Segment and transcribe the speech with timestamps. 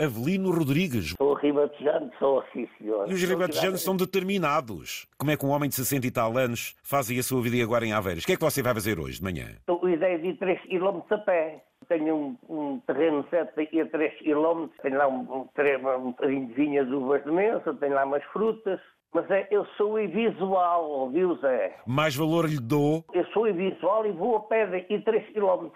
[0.00, 1.14] Avelino Rodrigues.
[1.18, 3.06] Sou ribatejante, sou sim, senhor.
[3.06, 5.06] E os ribatejanos são determinados.
[5.18, 7.84] Como é que um homem de 60 e tal anos faz a sua vida agora
[7.84, 8.24] em Aveiras?
[8.24, 9.48] O que é que você vai fazer hoje, de manhã?
[9.58, 11.62] Estou a ideia de ir 3 km a pé.
[11.86, 16.54] Tenho um, um terreno certo daqui a 3 km, tenho lá um, um, um de
[16.54, 18.80] vinhas, uvas de mesa, tenho lá umas frutas.
[19.12, 21.76] Mas é, eu sou invisual, viu Zé?
[21.84, 23.04] Mais valor lhe dou.
[23.12, 25.68] Eu sou invisual e vou a pé daqui 3 km.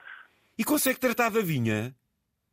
[0.57, 1.95] E consegue tratar da vinha?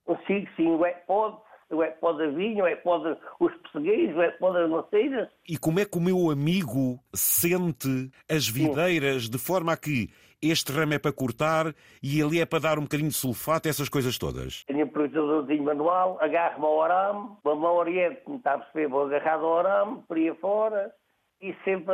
[0.04, 1.38] Consigo sim, é pode,
[1.74, 5.29] o é pode a vinha, o é pode os pessegueiros, o é pode as maceiras.
[5.48, 10.10] E como é que o meu amigo sente as videiras de forma a que
[10.42, 13.89] este ramo é para cortar e ali é para dar um bocadinho de sulfato, essas
[13.89, 14.64] coisas todas?
[14.65, 19.46] Tenho um projetadorzinho manual, agarro-me ao arame, me oriento, como está a perceber, vou agarrado
[19.46, 20.92] ao arame, por aí fora,
[21.41, 21.93] e sempre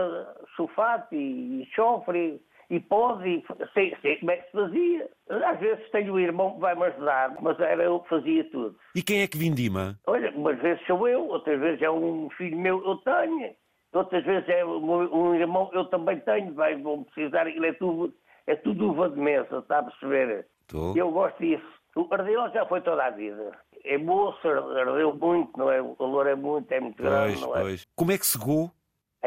[0.55, 5.09] sulfato e, e chofre e pode, e sei, sei como é que se fazia.
[5.29, 8.75] Às vezes tenho um irmão que vai-me ajudar, mas era eu que fazia tudo.
[8.95, 9.97] E quem é que vindima?
[10.05, 13.55] Olha, umas vezes sou eu, outras vezes é um filho meu eu tenho,
[13.93, 18.13] outras vezes é um irmão eu também tenho, vai, vão precisar, ele é tudo,
[18.45, 20.45] é tudo uva de mesa, está a perceber?
[20.67, 20.93] Tô.
[20.95, 21.77] Eu gosto disso.
[21.95, 23.57] O Ardeu já foi toda a vida.
[23.83, 25.81] É moço, ardeu muito, não é?
[25.81, 27.61] O valor é muito, é muito grande, Pois, não é?
[27.61, 27.87] pois.
[27.95, 28.71] Como é que segou?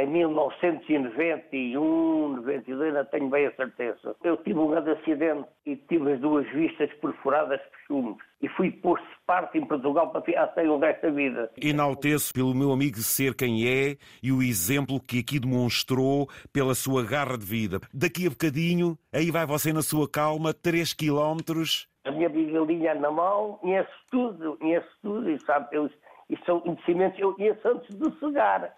[0.00, 4.16] Em 1991, 92, ainda tenho bem a certeza.
[4.24, 8.16] Eu tive um grande acidente e tive as duas vistas perfuradas por chumbo.
[8.40, 11.50] E fui posto de parte em Portugal para ficar sem o resto da vida.
[11.62, 17.04] Enalteço pelo meu amigo ser quem é e o exemplo que aqui demonstrou pela sua
[17.04, 17.78] garra de vida.
[17.92, 21.86] Daqui a bocadinho, aí vai você na sua calma, 3 quilómetros.
[22.06, 25.90] A minha bigalinha na mão, conheço tudo, conheço tudo e sabe, eu,
[26.30, 28.74] e são conhecimentos eu conheço antes de cegar.